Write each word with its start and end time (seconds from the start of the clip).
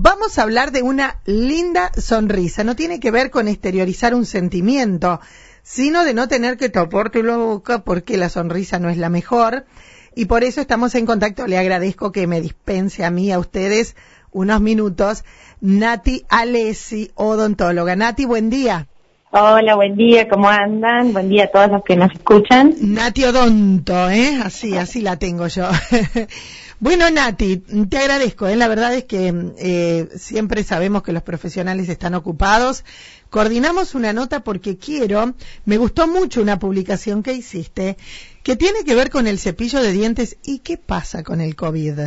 Vamos 0.00 0.38
a 0.38 0.42
hablar 0.42 0.70
de 0.70 0.82
una 0.82 1.18
linda 1.24 1.90
sonrisa. 1.96 2.62
No 2.62 2.76
tiene 2.76 3.00
que 3.00 3.10
ver 3.10 3.32
con 3.32 3.48
exteriorizar 3.48 4.14
un 4.14 4.26
sentimiento, 4.26 5.18
sino 5.64 6.04
de 6.04 6.14
no 6.14 6.28
tener 6.28 6.56
que 6.56 6.68
toparte 6.68 7.20
la 7.24 7.36
boca 7.36 7.80
porque 7.80 8.16
la 8.16 8.28
sonrisa 8.28 8.78
no 8.78 8.90
es 8.90 8.96
la 8.96 9.08
mejor. 9.08 9.66
Y 10.14 10.26
por 10.26 10.44
eso 10.44 10.60
estamos 10.60 10.94
en 10.94 11.04
contacto. 11.04 11.48
Le 11.48 11.58
agradezco 11.58 12.12
que 12.12 12.28
me 12.28 12.40
dispense 12.40 13.04
a 13.04 13.10
mí, 13.10 13.32
a 13.32 13.40
ustedes, 13.40 13.96
unos 14.30 14.60
minutos. 14.60 15.24
Nati 15.60 16.24
Alessi, 16.28 17.10
odontóloga. 17.16 17.96
Nati, 17.96 18.24
buen 18.24 18.50
día. 18.50 18.86
Hola, 19.30 19.74
buen 19.74 19.96
día, 19.96 20.28
¿cómo 20.28 20.48
andan? 20.48 21.12
Buen 21.12 21.28
día 21.28 21.46
a 21.46 21.48
todos 21.48 21.72
los 21.72 21.82
que 21.82 21.96
nos 21.96 22.12
escuchan. 22.12 22.72
Nati 22.80 23.24
Odonto, 23.24 24.08
¿eh? 24.08 24.40
Así, 24.42 24.76
así 24.76 25.00
la 25.00 25.16
tengo 25.16 25.48
yo. 25.48 25.68
bueno, 26.80 27.10
Nati, 27.10 27.58
te 27.58 27.98
agradezco, 27.98 28.46
¿eh? 28.46 28.56
La 28.56 28.68
verdad 28.68 28.94
es 28.94 29.04
que 29.04 29.32
eh, 29.58 30.08
siempre 30.16 30.62
sabemos 30.62 31.02
que 31.02 31.12
los 31.12 31.22
profesionales 31.22 31.88
están 31.88 32.14
ocupados. 32.14 32.84
Coordinamos 33.30 33.94
una 33.94 34.12
nota 34.12 34.40
porque 34.40 34.78
quiero, 34.78 35.34
me 35.64 35.76
gustó 35.76 36.06
mucho 36.06 36.40
una 36.40 36.58
publicación 36.58 37.22
que 37.22 37.32
hiciste 37.32 37.96
que 38.42 38.56
tiene 38.56 38.82
que 38.84 38.94
ver 38.94 39.10
con 39.10 39.26
el 39.26 39.38
cepillo 39.38 39.82
de 39.82 39.92
dientes 39.92 40.38
y 40.42 40.60
qué 40.60 40.78
pasa 40.78 41.22
con 41.22 41.42
el 41.42 41.54
COVID. 41.54 41.98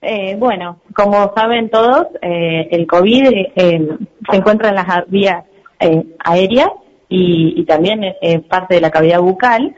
Eh, 0.00 0.36
bueno, 0.38 0.80
como 0.94 1.32
saben 1.34 1.68
todos, 1.70 2.06
eh, 2.22 2.68
el 2.70 2.86
COVID 2.86 3.26
eh, 3.54 3.88
se 4.30 4.36
encuentra 4.36 4.70
en 4.70 4.74
las 4.74 4.86
vías 5.08 5.44
eh, 5.80 6.02
aérea 6.18 6.70
y, 7.08 7.64
también 7.64 8.02
es 8.20 8.42
parte 8.42 8.74
de 8.74 8.80
la 8.80 8.90
cavidad 8.90 9.20
bucal. 9.20 9.76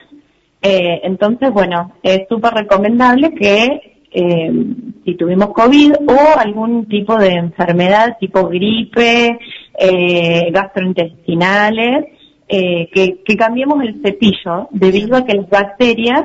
Eh, 0.69 1.01
entonces, 1.05 1.53
bueno, 1.53 1.93
es 2.03 2.23
súper 2.29 2.55
recomendable 2.55 3.33
que 3.35 4.01
eh, 4.11 4.53
si 5.05 5.15
tuvimos 5.15 5.53
COVID 5.53 5.93
o 6.09 6.39
algún 6.39 6.87
tipo 6.87 7.17
de 7.17 7.35
enfermedad 7.35 8.17
tipo 8.19 8.49
gripe, 8.49 9.39
gastrointestinales, 10.51 12.07
que, 12.49 13.37
cambiemos 13.39 13.81
el 13.83 14.01
cepillo 14.03 14.69
debido 14.73 15.17
a 15.17 15.25
que 15.25 15.35
las 15.35 15.49
bacterias 15.49 16.25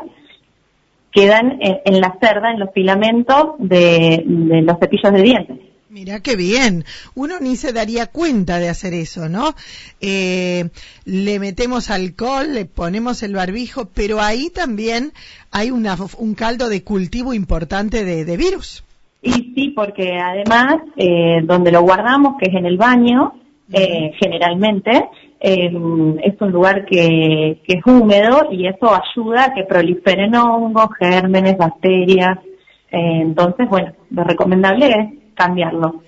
quedan 1.12 1.60
en, 1.60 2.00
la 2.00 2.18
cerda, 2.22 2.52
en 2.52 2.60
los 2.60 2.72
filamentos 2.74 3.56
de 3.60 4.24
los 4.26 4.80
cepillos 4.80 5.14
de 5.14 5.22
dientes. 5.22 5.71
Mira 5.94 6.22
qué 6.22 6.38
bien. 6.38 6.86
Uno 7.16 7.42
ni 7.42 7.58
se 7.58 7.74
daría 7.74 8.08
cuenta 8.08 8.60
de 8.60 8.70
hacer 8.70 8.94
eso, 8.94 9.28
¿no? 9.28 9.56
Eh, 10.00 10.70
le 11.04 11.38
metemos 11.38 11.90
alcohol, 11.92 12.54
le 12.54 12.64
ponemos 12.64 13.24
el 13.24 13.36
barbijo, 13.36 13.90
pero 13.94 14.22
ahí 14.22 14.50
también 14.50 15.12
hay 15.52 15.70
una, 15.70 15.98
un 16.18 16.34
caldo 16.34 16.70
de 16.70 16.86
cultivo 16.86 17.34
importante 17.34 18.06
de, 18.06 18.38
virus. 18.38 18.86
Y 19.22 19.32
sí, 19.54 19.74
porque 19.76 20.18
además, 20.18 20.78
eh, 20.96 21.42
donde 21.44 21.74
lo 21.74 21.82
guardamos, 21.82 22.38
que 22.40 22.50
es 22.50 22.56
en 22.56 22.68
el 22.68 22.78
baño, 22.78 23.34
eh, 23.74 24.14
generalmente, 24.18 25.10
em, 25.42 26.18
es 26.20 26.40
un 26.40 26.52
lugar 26.54 26.86
que, 26.86 27.60
que 27.68 27.74
es 27.74 27.86
húmedo 27.86 28.48
y 28.50 28.66
eso 28.66 28.96
ayuda 28.96 29.44
a 29.44 29.54
que 29.54 29.66
proliferen 29.66 30.36
hongos, 30.36 30.88
gérmenes, 30.98 31.58
bacterias. 31.58 32.40
entonces, 32.90 33.68
bueno, 33.70 33.92
lo 34.10 34.24
recomendable 34.24 34.88
es 34.88 35.21
cambiarlo. 35.36 36.02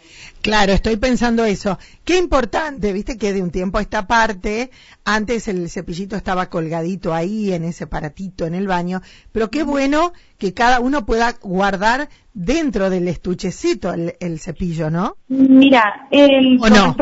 Claro, 0.43 0.73
estoy 0.73 0.97
pensando 0.97 1.45
eso. 1.45 1.79
Qué 2.03 2.17
importante, 2.17 2.91
viste 2.91 3.17
que 3.17 3.31
de 3.31 3.41
un 3.41 3.49
tiempo 3.49 3.77
a 3.77 3.81
esta 3.81 4.07
parte, 4.07 4.71
antes 5.05 5.47
el 5.47 5.69
cepillito 5.69 6.17
estaba 6.17 6.49
colgadito 6.49 7.13
ahí 7.13 7.53
en 7.53 7.63
ese 7.63 7.85
aparatito 7.85 8.45
en 8.45 8.53
el 8.53 8.67
baño, 8.67 8.99
pero 9.31 9.49
qué 9.49 9.63
bueno 9.63 10.11
que 10.37 10.53
cada 10.53 10.81
uno 10.81 11.05
pueda 11.05 11.31
guardar 11.41 12.09
dentro 12.33 12.89
del 12.89 13.07
estuchecito 13.07 13.93
el, 13.93 14.39
cepillo, 14.39 14.89
¿no? 14.89 15.15
Mira, 15.29 16.07
el 16.11 16.57
no? 16.57 16.93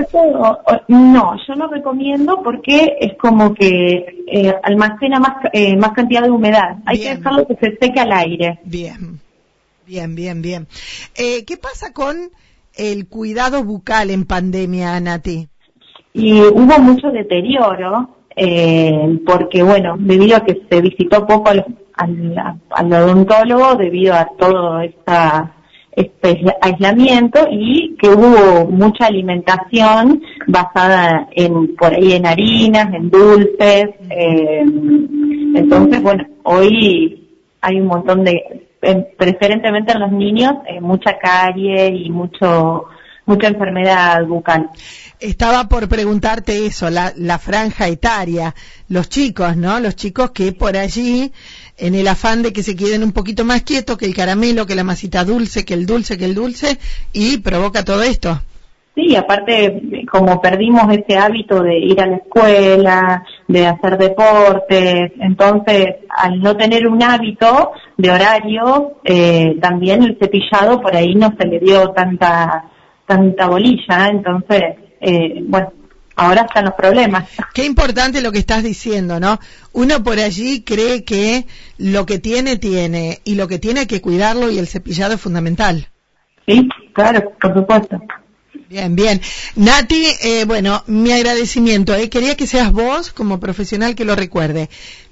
no, 0.89 1.35
yo 1.47 1.55
no 1.55 1.67
recomiendo 1.67 2.43
porque 2.43 2.97
es 2.99 3.17
como 3.17 3.55
que 3.55 4.23
eh, 4.27 4.53
almacena 4.61 5.19
más, 5.19 5.37
eh, 5.51 5.75
más 5.77 5.93
cantidad 5.93 6.21
de 6.21 6.29
humedad. 6.29 6.77
Hay 6.85 6.99
que 6.99 7.15
dejarlo 7.15 7.47
que 7.47 7.55
se 7.55 7.75
seque 7.77 7.99
al 8.01 8.11
aire. 8.11 8.59
Bien. 8.65 9.20
Bien, 9.91 10.15
bien, 10.15 10.41
bien. 10.41 10.67
Eh, 11.17 11.43
¿Qué 11.43 11.57
pasa 11.57 11.91
con 11.91 12.15
el 12.77 13.09
cuidado 13.09 13.65
bucal 13.65 14.09
en 14.09 14.23
pandemia, 14.23 14.97
Nati? 15.01 15.49
Y 16.13 16.39
hubo 16.39 16.79
mucho 16.79 17.09
deterioro, 17.09 18.15
eh, 18.33 19.19
porque 19.25 19.61
bueno, 19.61 19.97
debido 19.99 20.37
a 20.37 20.45
que 20.45 20.61
se 20.71 20.79
visitó 20.79 21.27
poco 21.27 21.49
al, 21.49 22.93
odontólogo, 22.93 23.75
debido 23.75 24.13
a 24.13 24.29
todo 24.39 24.79
este 24.79 25.11
aislamiento 26.61 27.45
y 27.51 27.97
que 28.01 28.07
hubo 28.11 28.71
mucha 28.71 29.07
alimentación 29.07 30.21
basada 30.47 31.27
en 31.33 31.75
por 31.75 31.93
ahí 31.93 32.13
en 32.13 32.27
harinas, 32.27 32.93
en 32.93 33.09
dulces. 33.09 33.89
Eh, 34.09 34.63
entonces, 35.53 36.01
bueno, 36.01 36.25
hoy 36.43 37.27
hay 37.59 37.81
un 37.81 37.87
montón 37.87 38.23
de 38.23 38.70
preferentemente 39.17 39.91
en 39.91 39.99
los 39.99 40.11
niños, 40.11 40.53
eh, 40.67 40.81
mucha 40.81 41.17
carie 41.19 41.87
y 41.87 42.09
mucho 42.09 42.87
mucha 43.25 43.47
enfermedad 43.47 44.25
bucal. 44.25 44.69
Estaba 45.19 45.69
por 45.69 45.87
preguntarte 45.87 46.65
eso, 46.65 46.89
la, 46.89 47.13
la 47.15 47.37
franja 47.37 47.87
etaria, 47.87 48.55
los 48.89 49.07
chicos, 49.09 49.55
¿no? 49.55 49.79
Los 49.79 49.95
chicos 49.95 50.31
que 50.31 50.51
por 50.51 50.75
allí, 50.75 51.31
en 51.77 51.93
el 51.93 52.07
afán 52.07 52.41
de 52.41 52.51
que 52.51 52.63
se 52.63 52.75
queden 52.75 53.03
un 53.03 53.11
poquito 53.11 53.45
más 53.45 53.61
quietos, 53.61 53.97
que 53.97 54.07
el 54.07 54.15
caramelo, 54.15 54.65
que 54.65 54.75
la 54.75 54.83
masita 54.83 55.23
dulce, 55.23 55.63
que 55.63 55.75
el 55.75 55.85
dulce, 55.85 56.17
que 56.17 56.25
el 56.25 56.33
dulce, 56.33 56.79
y 57.13 57.37
provoca 57.37 57.85
todo 57.85 58.01
esto. 58.01 58.41
Sí, 58.93 59.15
aparte, 59.15 60.05
como 60.11 60.41
perdimos 60.41 60.83
ese 60.91 61.17
hábito 61.17 61.63
de 61.63 61.79
ir 61.79 62.01
a 62.01 62.07
la 62.07 62.17
escuela, 62.17 63.23
de 63.47 63.65
hacer 63.65 63.97
deportes, 63.97 65.13
entonces 65.19 65.95
al 66.09 66.41
no 66.41 66.57
tener 66.57 66.85
un 66.87 67.01
hábito 67.01 67.71
de 67.95 68.11
horario, 68.11 68.97
eh, 69.05 69.57
también 69.61 70.03
el 70.03 70.17
cepillado 70.19 70.81
por 70.81 70.93
ahí 70.93 71.15
no 71.15 71.33
se 71.39 71.47
le 71.47 71.59
dio 71.59 71.89
tanta 71.91 72.65
tanta 73.11 73.47
bolilla, 73.47 74.07
entonces, 74.09 74.61
eh, 75.01 75.43
bueno, 75.43 75.73
ahora 76.15 76.41
están 76.41 76.65
los 76.65 76.75
problemas. 76.75 77.29
Qué 77.53 77.65
importante 77.65 78.21
lo 78.21 78.31
que 78.31 78.39
estás 78.39 78.63
diciendo, 78.63 79.19
¿no? 79.19 79.39
Uno 79.73 80.03
por 80.03 80.19
allí 80.19 80.63
cree 80.63 81.03
que 81.03 81.45
lo 81.77 82.05
que 82.05 82.19
tiene, 82.19 82.57
tiene, 82.57 83.19
y 83.23 83.35
lo 83.35 83.47
que 83.47 83.59
tiene 83.59 83.81
hay 83.81 83.87
que 83.87 84.01
cuidarlo 84.01 84.49
y 84.49 84.59
el 84.59 84.67
cepillado 84.67 85.15
es 85.15 85.21
fundamental. 85.21 85.87
Sí, 86.47 86.67
claro, 86.93 87.33
por 87.41 87.53
supuesto. 87.53 87.97
Bien, 88.71 88.95
bien. 88.95 89.19
Nati, 89.57 90.05
eh, 90.23 90.45
bueno, 90.45 90.81
mi 90.87 91.11
agradecimiento. 91.11 91.93
Eh. 91.93 92.09
Quería 92.09 92.37
que 92.37 92.47
seas 92.47 92.71
vos, 92.71 93.11
como 93.11 93.37
profesional, 93.37 93.95
que 93.95 94.05
lo 94.05 94.15
recuerde. 94.15 94.69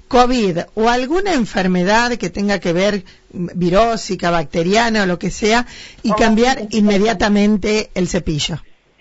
COVID 0.08 0.60
o 0.76 0.88
alguna 0.88 1.34
enfermedad 1.34 2.12
que 2.12 2.30
tenga 2.30 2.58
que 2.58 2.72
ver 2.72 3.04
virósica, 3.32 4.30
bacteriana 4.30 5.02
o 5.02 5.06
lo 5.06 5.18
que 5.18 5.28
sea, 5.30 5.66
y 6.02 6.10
cambiar 6.12 6.68
inmediatamente 6.70 7.90
el 7.94 8.08
cepillo. 8.08 8.56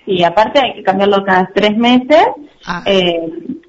Sí, 0.05 0.23
aparte 0.25 0.59
hay 0.59 0.73
que 0.73 0.83
cambiarlo 0.83 1.23
cada 1.23 1.49
tres 1.55 1.77
meses, 1.77 2.25
ah. 2.65 2.83
eh, 2.85 3.17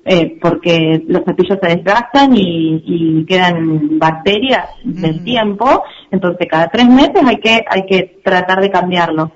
eh, 0.04 0.38
porque 0.42 1.02
los 1.06 1.22
cepillos 1.24 1.56
se 1.62 1.68
desgastan 1.68 2.32
y, 2.34 3.24
quedan 3.28 3.96
bacterias 4.00 4.66
del 4.82 5.22
tiempo, 5.22 5.84
entonces 6.10 6.48
cada 6.50 6.66
tres 6.66 6.88
meses 6.88 7.22
hay 7.24 7.36
que, 7.36 7.64
hay 7.70 7.86
que 7.86 8.20
tratar 8.24 8.60
de 8.60 8.70
cambiarlo. 8.72 9.30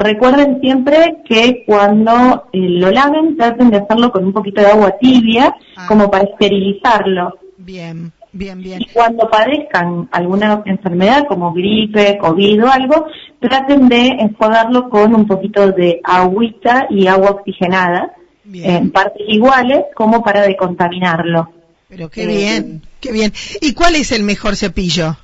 Recuerden 0.00 0.62
siempre 0.62 1.18
que 1.28 1.62
cuando 1.66 2.46
eh, 2.54 2.58
lo 2.58 2.90
laven 2.90 3.36
traten 3.36 3.68
de 3.68 3.76
hacerlo 3.76 4.10
con 4.10 4.24
un 4.24 4.32
poquito 4.32 4.62
de 4.62 4.68
agua 4.68 4.96
tibia, 4.98 5.54
ah. 5.76 5.86
como 5.86 6.10
para 6.10 6.24
esterilizarlo. 6.24 7.38
Bien, 7.58 8.10
bien, 8.32 8.62
bien. 8.62 8.80
Y 8.80 8.86
cuando 8.86 9.28
padezcan 9.28 10.08
alguna 10.10 10.62
enfermedad 10.64 11.26
como 11.28 11.52
gripe, 11.52 12.16
COVID 12.16 12.64
o 12.64 12.68
algo, 12.68 13.06
traten 13.40 13.90
de 13.90 14.06
enjuagarlo 14.06 14.88
con 14.88 15.14
un 15.14 15.26
poquito 15.26 15.70
de 15.70 16.00
agüita 16.02 16.86
y 16.88 17.06
agua 17.06 17.32
oxigenada, 17.32 18.14
en 18.50 18.90
partes 18.90 19.22
iguales, 19.28 19.84
como 19.94 20.22
para 20.22 20.40
decontaminarlo. 20.40 21.52
Pero 21.90 22.08
qué 22.08 22.26
bien, 22.26 22.80
qué 23.00 23.12
bien. 23.12 23.34
¿Y 23.60 23.74
cuál 23.74 23.96
es 23.96 24.12
el 24.12 24.22
mejor 24.22 24.56
cepillo? 24.56 25.18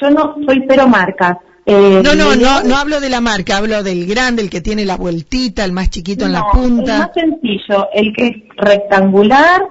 Yo 0.00 0.10
no 0.10 0.34
soy 0.44 0.64
pero 0.66 0.88
marcas. 0.88 1.38
Eh, 1.70 2.00
no, 2.02 2.14
no, 2.14 2.34
no, 2.34 2.62
no 2.62 2.76
hablo 2.76 2.98
de 2.98 3.10
la 3.10 3.20
marca, 3.20 3.58
hablo 3.58 3.82
del 3.82 4.06
grande, 4.06 4.40
el 4.40 4.48
que 4.48 4.62
tiene 4.62 4.86
la 4.86 4.96
vueltita, 4.96 5.66
el 5.66 5.72
más 5.72 5.90
chiquito 5.90 6.24
en 6.24 6.32
la 6.32 6.50
punta. 6.50 6.94
El 6.94 6.98
más 7.00 7.10
sencillo, 7.12 7.88
el 7.92 8.14
que 8.16 8.26
es 8.26 8.36
rectangular, 8.56 9.68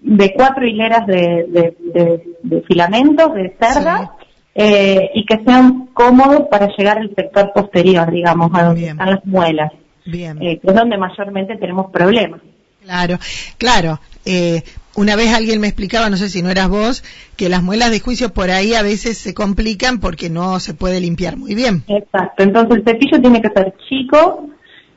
de 0.00 0.32
cuatro 0.34 0.66
hileras 0.66 1.06
de, 1.06 2.64
filamentos, 2.66 3.32
de 3.34 3.56
cerdas, 3.60 4.10
eh, 4.56 5.10
y 5.14 5.24
que 5.24 5.40
sean 5.44 5.86
cómodos 5.94 6.48
para 6.50 6.66
llegar 6.76 6.98
al 6.98 7.14
sector 7.14 7.52
posterior, 7.54 8.10
digamos, 8.10 8.50
a 8.52 8.64
donde 8.64 8.88
están 8.88 9.10
las 9.10 9.24
muelas, 9.24 9.70
Bien. 10.04 10.42
Eh, 10.42 10.58
que 10.58 10.68
es 10.68 10.74
donde 10.74 10.98
mayormente 10.98 11.56
tenemos 11.58 11.92
problemas. 11.92 12.40
Claro, 12.82 13.18
claro. 13.56 14.00
Eh, 14.24 14.64
una 14.96 15.16
vez 15.16 15.32
alguien 15.34 15.60
me 15.60 15.68
explicaba, 15.68 16.10
no 16.10 16.16
sé 16.16 16.28
si 16.28 16.42
no 16.42 16.50
eras 16.50 16.68
vos, 16.68 17.04
que 17.36 17.48
las 17.48 17.62
muelas 17.62 17.90
de 17.90 18.00
juicio 18.00 18.32
por 18.32 18.50
ahí 18.50 18.74
a 18.74 18.82
veces 18.82 19.18
se 19.18 19.34
complican 19.34 20.00
porque 20.00 20.30
no 20.30 20.58
se 20.58 20.74
puede 20.74 21.00
limpiar 21.00 21.36
muy 21.36 21.54
bien. 21.54 21.84
Exacto, 21.86 22.42
entonces 22.42 22.78
el 22.78 22.84
cepillo 22.84 23.20
tiene 23.20 23.42
que 23.42 23.50
ser 23.50 23.74
chico, 23.88 24.48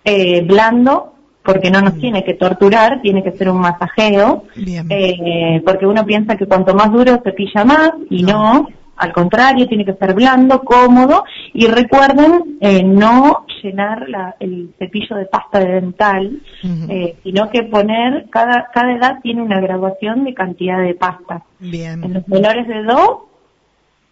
eh, 0.04 0.42
blando, 0.42 1.14
porque 1.44 1.70
no 1.70 1.82
nos 1.82 1.96
mm. 1.96 2.00
tiene 2.00 2.24
que 2.24 2.34
torturar, 2.34 3.02
tiene 3.02 3.24
que 3.24 3.32
ser 3.32 3.50
un 3.50 3.60
masajeo, 3.60 4.46
eh, 4.56 5.62
porque 5.66 5.86
uno 5.86 6.06
piensa 6.06 6.36
que 6.36 6.46
cuanto 6.46 6.74
más 6.74 6.92
duro 6.92 7.22
cepilla 7.24 7.66
más 7.66 7.92
y 8.10 8.24
no 8.24 8.68
al 9.00 9.14
contrario, 9.14 9.66
tiene 9.68 9.86
que 9.86 9.94
ser 9.94 10.14
blando, 10.14 10.62
cómodo 10.62 11.24
y 11.54 11.68
recuerden 11.68 12.58
eh, 12.60 12.84
no 12.84 13.46
llenar 13.64 14.06
el 14.42 14.74
cepillo 14.78 15.16
de 15.16 15.26
pasta 15.26 15.60
dental, 15.60 16.42
eh, 16.90 17.16
sino 17.24 17.50
que 17.50 17.64
poner, 17.64 18.28
cada, 18.30 18.70
cada 18.74 18.94
edad 18.94 19.20
tiene 19.24 19.42
una 19.42 19.62
graduación 19.62 20.26
de 20.26 20.34
cantidad 20.34 20.82
de 20.82 20.96
pasta. 20.96 21.44
Bien. 21.60 22.04
En 22.04 22.14
los 22.14 22.28
menores 22.28 22.68
de 22.68 22.84
dos, 22.84 23.20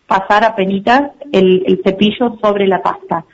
pasar 0.08 0.46
a 0.46 0.56
penitas 0.56 1.12
el, 1.34 1.82
cepillo 1.84 2.38
sobre 2.42 2.66
la 2.66 2.82
pasta. 2.82 3.26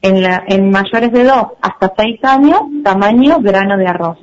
En, 0.00 0.22
la, 0.22 0.44
en 0.46 0.70
mayores 0.70 1.12
de 1.12 1.24
dos 1.24 1.46
hasta 1.60 1.92
seis 1.98 2.18
años, 2.24 2.60
tamaño 2.82 3.38
grano 3.40 3.76
de 3.76 3.86
arroz. 3.86 4.18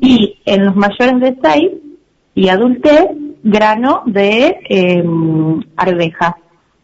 Y 0.00 0.38
en 0.44 0.64
los 0.64 0.76
mayores 0.76 1.20
de 1.20 1.36
seis 1.42 1.70
y 2.34 2.48
adultez, 2.48 3.10
grano 3.42 4.02
de 4.06 4.60
eh, 4.68 5.04
arveja. 5.76 6.36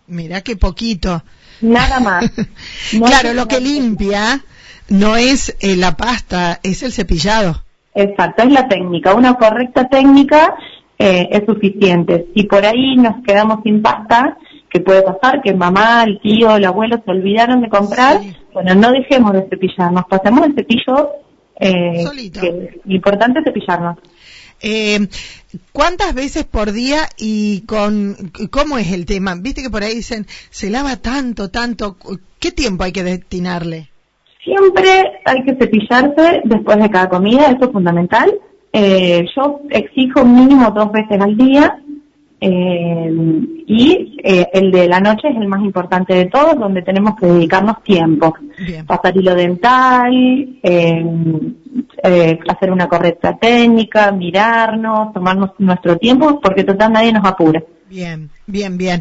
Mira 0.06 0.40
qué 0.40 0.56
poquito. 0.56 1.22
Nada 1.60 2.00
más. 2.00 2.30
claro, 2.90 3.34
lo 3.34 3.46
que 3.46 3.60
limpia 3.60 4.44
no 4.88 5.16
es 5.16 5.56
eh, 5.60 5.76
la 5.76 5.96
pasta, 5.96 6.60
es 6.62 6.82
el 6.82 6.92
cepillado. 6.92 7.62
Exacto, 7.94 8.44
es 8.44 8.52
la 8.52 8.68
técnica. 8.68 9.14
Una 9.14 9.34
correcta 9.34 9.88
técnica 9.88 10.54
eh, 10.98 11.28
es 11.30 11.44
suficiente. 11.46 12.26
Si 12.34 12.44
por 12.44 12.64
ahí 12.64 12.96
nos 12.96 13.22
quedamos 13.24 13.58
sin 13.64 13.82
pasta, 13.82 14.36
que 14.70 14.80
puede 14.80 15.02
pasar 15.02 15.40
que 15.42 15.54
mamá, 15.54 16.04
el 16.04 16.20
tío, 16.20 16.56
el 16.56 16.64
abuelo 16.64 17.00
se 17.04 17.10
olvidaron 17.10 17.60
de 17.60 17.68
comprar, 17.68 18.20
bueno, 18.52 18.74
no 18.74 18.92
dejemos 18.92 19.32
de 19.32 19.46
cepillarnos, 19.48 20.04
pasemos 20.08 20.46
el 20.46 20.54
cepillo. 20.54 21.10
Eh, 21.60 22.04
Que, 22.40 22.80
lo 22.84 22.94
importante 22.94 23.40
es 23.40 23.44
cepillarnos. 23.46 23.98
Eh, 24.62 25.08
¿Cuántas 25.72 26.14
veces 26.14 26.44
por 26.44 26.72
día 26.72 27.08
y 27.16 27.62
con 27.62 28.16
cómo 28.50 28.76
es 28.76 28.92
el 28.92 29.06
tema? 29.06 29.34
Viste 29.34 29.62
que 29.62 29.70
por 29.70 29.82
ahí 29.82 29.94
dicen, 29.94 30.26
se 30.50 30.68
lava 30.68 30.96
tanto, 30.96 31.50
tanto. 31.50 31.96
¿Qué 32.38 32.52
tiempo 32.52 32.84
hay 32.84 32.92
que 32.92 33.02
destinarle? 33.02 33.88
Siempre 34.44 35.20
hay 35.24 35.42
que 35.44 35.54
cepillarse 35.54 36.42
después 36.44 36.78
de 36.78 36.90
cada 36.90 37.08
comida, 37.08 37.46
eso 37.46 37.64
es 37.64 37.72
fundamental. 37.72 38.30
Eh, 38.72 39.24
yo 39.34 39.60
exijo 39.70 40.24
mínimo 40.24 40.70
dos 40.70 40.92
veces 40.92 41.18
al 41.20 41.36
día 41.36 41.78
eh, 42.40 43.10
y 43.66 44.18
eh, 44.22 44.46
el 44.52 44.70
de 44.70 44.86
la 44.86 45.00
noche 45.00 45.28
es 45.28 45.36
el 45.36 45.48
más 45.48 45.62
importante 45.62 46.14
de 46.14 46.26
todos, 46.26 46.58
donde 46.58 46.82
tenemos 46.82 47.14
que 47.18 47.26
dedicarnos 47.26 47.82
tiempo. 47.82 48.34
Pasar 48.86 49.16
hilo 49.16 49.34
dental, 49.34 50.58
eh, 52.02 52.38
hacer 52.48 52.70
una 52.70 52.88
correcta 52.88 53.36
técnica, 53.36 54.12
mirarnos, 54.12 55.12
tomarnos 55.12 55.50
nuestro 55.58 55.96
tiempo, 55.96 56.40
porque 56.40 56.64
total 56.64 56.92
nadie 56.92 57.12
nos 57.12 57.24
apura. 57.24 57.62
Bien, 57.88 58.30
bien, 58.46 58.78
bien. 58.78 59.00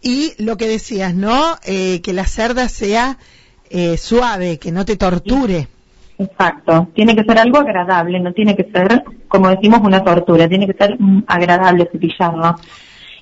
Y 0.00 0.32
lo 0.42 0.56
que 0.56 0.68
decías, 0.68 1.14
¿no? 1.14 1.56
Eh, 1.66 2.00
que 2.02 2.12
la 2.12 2.24
cerda 2.24 2.68
sea 2.68 3.18
eh, 3.70 3.96
suave, 3.96 4.58
que 4.58 4.72
no 4.72 4.84
te 4.84 4.96
torture. 4.96 5.68
Exacto, 6.18 6.88
tiene 6.94 7.14
que 7.14 7.22
ser 7.22 7.38
algo 7.38 7.58
agradable, 7.58 8.18
no 8.18 8.32
tiene 8.32 8.56
que 8.56 8.64
ser, 8.72 9.04
como 9.28 9.48
decimos, 9.48 9.80
una 9.84 10.02
tortura, 10.02 10.48
tiene 10.48 10.66
que 10.66 10.72
ser 10.72 10.98
agradable 11.26 11.88
cepillarlo. 11.92 12.56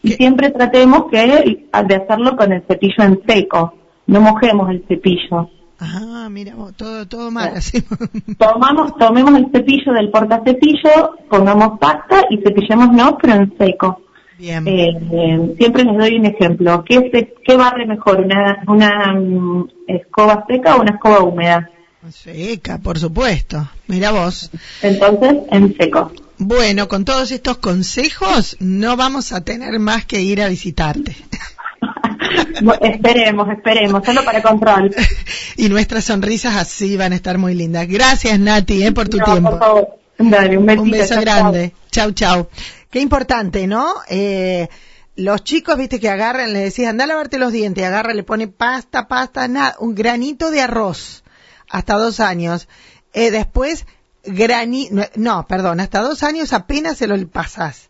Y 0.02 0.12
siempre 0.12 0.50
tratemos 0.50 1.06
que 1.10 1.66
de 1.86 1.94
hacerlo 1.94 2.36
con 2.36 2.52
el 2.52 2.62
cepillo 2.62 3.04
en 3.04 3.20
seco, 3.26 3.74
no 4.06 4.20
mojemos 4.20 4.70
el 4.70 4.84
cepillo. 4.88 5.50
Ah, 5.78 6.28
mira, 6.30 6.54
todo, 6.76 7.06
todo 7.06 7.30
mal 7.30 7.52
así. 7.56 7.82
Tomamos, 8.38 8.96
tomemos 8.98 9.34
el 9.38 9.50
cepillo 9.52 9.92
del 9.92 10.10
portacepillo, 10.10 11.16
pongamos 11.28 11.78
pasta 11.78 12.24
y 12.30 12.38
cepillémonos, 12.38 13.14
pero 13.20 13.34
en 13.34 13.54
seco. 13.58 14.00
Bien. 14.38 14.66
Eh, 14.66 14.88
eh, 15.12 15.54
siempre 15.58 15.84
les 15.84 15.96
doy 15.96 16.16
un 16.16 16.26
ejemplo. 16.26 16.84
¿Qué, 16.86 17.10
se, 17.12 17.34
qué 17.44 17.56
barre 17.56 17.86
mejor, 17.86 18.20
una, 18.20 18.62
una 18.66 19.14
mm, 19.14 19.68
escoba 19.86 20.44
seca 20.48 20.76
o 20.76 20.82
una 20.82 20.92
escoba 20.92 21.22
húmeda? 21.22 21.70
Seca, 22.10 22.78
por 22.78 22.98
supuesto. 22.98 23.68
Mira 23.88 24.12
vos. 24.12 24.50
Entonces, 24.82 25.34
en 25.50 25.76
seco. 25.76 26.12
Bueno, 26.38 26.86
con 26.86 27.04
todos 27.04 27.32
estos 27.32 27.58
consejos, 27.58 28.56
no 28.60 28.96
vamos 28.96 29.32
a 29.32 29.42
tener 29.42 29.78
más 29.78 30.04
que 30.04 30.20
ir 30.20 30.42
a 30.42 30.48
visitarte. 30.48 31.16
esperemos, 32.80 33.48
esperemos, 33.50 34.04
solo 34.04 34.24
para 34.24 34.42
control. 34.42 34.94
y 35.56 35.68
nuestras 35.68 36.04
sonrisas 36.04 36.56
así 36.56 36.96
van 36.96 37.12
a 37.12 37.16
estar 37.16 37.38
muy 37.38 37.54
lindas. 37.54 37.86
Gracias, 37.88 38.38
Nati, 38.38 38.84
eh, 38.84 38.92
por 38.92 39.08
tu 39.08 39.18
tiempo. 39.18 39.50
Por 39.50 39.58
favor. 39.58 39.88
Dale, 40.18 40.56
un, 40.56 40.70
un, 40.70 40.90
beso 40.90 41.20
grande. 41.20 41.72
Chau, 41.90 42.12
chau. 42.12 42.48
Qué 42.90 43.00
importante, 43.00 43.66
¿no? 43.66 43.86
Eh, 44.08 44.68
los 45.16 45.44
chicos, 45.44 45.76
viste, 45.76 46.00
que 46.00 46.08
agarran, 46.08 46.52
le 46.52 46.60
decís, 46.60 46.86
anda 46.86 47.04
a 47.04 47.06
lavarte 47.06 47.38
los 47.38 47.52
dientes, 47.52 47.84
agarra, 47.84 48.14
le 48.14 48.22
pone 48.22 48.48
pasta, 48.48 49.08
pasta, 49.08 49.48
nada, 49.48 49.76
un 49.80 49.94
granito 49.94 50.50
de 50.50 50.60
arroz, 50.60 51.24
hasta 51.68 51.94
dos 51.94 52.20
años. 52.20 52.68
Eh, 53.12 53.30
después, 53.30 53.86
granito, 54.24 54.94
no, 55.16 55.46
perdón, 55.46 55.80
hasta 55.80 56.00
dos 56.00 56.22
años 56.22 56.52
apenas 56.52 56.98
se 56.98 57.06
lo 57.06 57.28
pasas. 57.28 57.88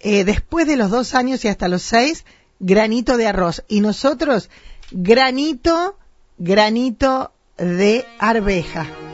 Eh, 0.00 0.24
después 0.24 0.66
de 0.66 0.76
los 0.76 0.90
dos 0.90 1.14
años 1.14 1.44
y 1.44 1.48
hasta 1.48 1.68
los 1.68 1.82
seis, 1.82 2.24
granito 2.58 3.16
de 3.16 3.26
arroz. 3.26 3.64
Y 3.68 3.80
nosotros, 3.80 4.50
granito, 4.90 5.96
granito 6.38 7.32
de 7.56 8.06
arveja. 8.18 9.07